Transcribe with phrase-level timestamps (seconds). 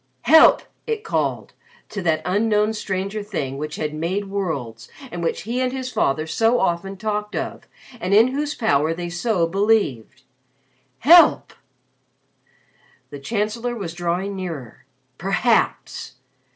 [0.23, 1.53] "Help!" it called
[1.89, 6.25] to that Unknown Stranger Thing which had made worlds and which he and his father
[6.25, 7.67] so often talked of
[7.99, 10.23] and in whose power they so believed.
[11.01, 11.53] "Help!"
[13.11, 14.85] The Chancellor was drawing nearer.
[15.19, 16.15] Perhaps!